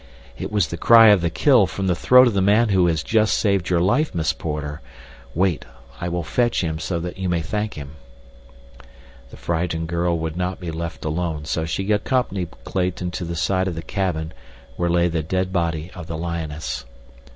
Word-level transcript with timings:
"It 0.35 0.51
was 0.51 0.69
the 0.69 0.77
cry 0.77 1.09
of 1.09 1.21
the 1.21 1.29
kill 1.29 1.67
from 1.67 1.85
the 1.85 1.93
throat 1.93 2.25
of 2.25 2.33
the 2.33 2.41
man 2.41 2.69
who 2.69 2.87
has 2.87 3.03
just 3.03 3.37
saved 3.37 3.69
your 3.69 3.79
life, 3.81 4.15
Miss 4.15 4.33
Porter. 4.33 4.81
Wait, 5.35 5.63
I 5.99 6.09
will 6.09 6.23
fetch 6.23 6.63
him 6.63 6.79
so 6.79 6.97
you 7.15 7.29
may 7.29 7.43
thank 7.43 7.75
him." 7.75 7.91
The 9.29 9.37
frightened 9.37 9.87
girl 9.89 10.17
would 10.17 10.35
not 10.35 10.59
be 10.59 10.71
left 10.71 11.05
alone, 11.05 11.45
so 11.45 11.65
she 11.65 11.91
accompanied 11.91 12.49
Clayton 12.63 13.11
to 13.11 13.25
the 13.25 13.35
side 13.35 13.67
of 13.67 13.75
the 13.75 13.83
cabin 13.83 14.33
where 14.75 14.89
lay 14.89 15.07
the 15.07 15.21
dead 15.21 15.53
body 15.53 15.91
of 15.93 16.07
the 16.07 16.17
lioness. 16.17 16.83